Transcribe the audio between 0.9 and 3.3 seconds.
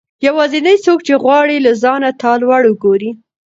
چې غواړي له ځانه تا لوړ وګورئ